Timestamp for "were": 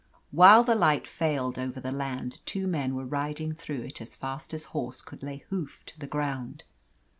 2.95-3.05